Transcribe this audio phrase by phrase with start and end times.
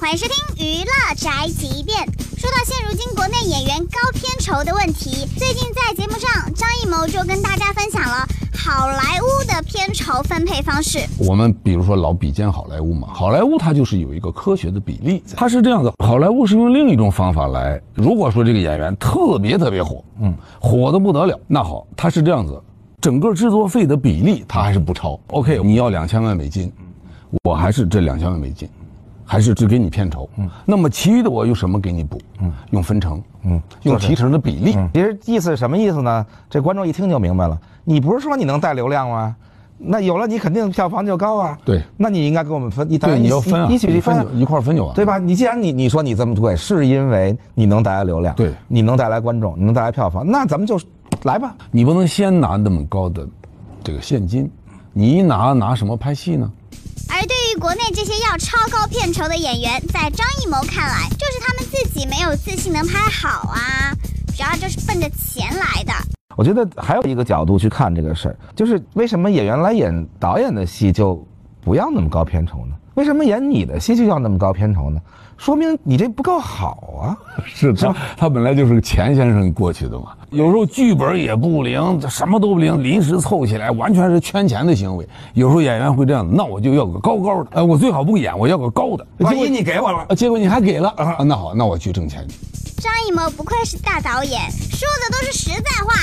[0.00, 1.98] 欢迎收听《娱乐宅急便》。
[2.40, 11.00] 说到现如今国内演员高片酬的问题，最近在节目上，张艺谋就跟大家分享了好莱坞的片酬分配方式。
[11.18, 17.78] 我们比如说老比肩好莱坞嘛，好莱坞它就是有一个科学的比例，它是这样的，好莱坞是用另一种方法来。
[17.92, 22.58] 如果说这个演员特别特别火，嗯，火的不得了，那好，它是这样子，
[23.02, 25.20] 整个制作费的比例它还是不超。
[25.26, 26.72] OK，你要两千万美金，
[27.44, 28.66] 我还是这两千万美金。
[29.30, 32.20] 还是只给你片酬，嗯，那么其余的我用什么给你补？
[32.40, 34.76] 嗯，用分成，嗯，用提成的比例。
[34.92, 36.26] 其实意思是什么意思呢？
[36.50, 37.56] 这观众一听就明白了。
[37.84, 39.36] 你不是说你能带流量吗？
[39.78, 41.56] 那有了你肯定票房就高啊。
[41.64, 45.16] 对，那你应该给我们分，你对你要分啊，一起分一块分就完，对吧？
[45.16, 50.76] 你既然你你说你这么贵，是因为你能带来流量，对，你能带来观众，你能带来票房，那咱们就
[51.22, 51.54] 来吧。
[51.70, 53.24] 你不能先拿那么高的
[53.84, 54.50] 这个现金，
[54.92, 56.50] 你一拿拿什么拍戏呢？
[57.60, 63.92] 国内这些要超高片酬的演员，在张艺谋看来，就是他们自己没有自信能拍好啊，
[64.34, 65.92] 主要就是奔着钱来的。
[66.38, 71.22] 我觉得还有一个角度去看这个事儿，就是为什么演员来演导演的戏就
[71.60, 72.74] 不要那么高片酬呢？
[73.00, 75.00] 为什么演你的戏就要那么高片酬呢？
[75.38, 77.16] 说明你这不够好啊！
[77.48, 80.08] 是他，他本来就是个钱先生过去的嘛。
[80.28, 85.08] 有时候剧本也不灵，什么都不灵，临时凑起来，完全是圈钱的行为。
[85.32, 89.06] 有时候演员会这样，那我就要个高高的，呃，我最好不演，我要个高的。
[89.20, 91.24] 万一你给我了，结果你还给了啊？
[91.24, 92.34] 那好，那我去挣钱去。
[92.76, 95.94] 张艺谋不愧是大导演，说的都是实在话。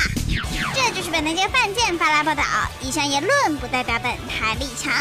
[0.73, 2.42] 这就是本台饭店发来报道，
[2.81, 4.92] 以上言论不代表本台立场。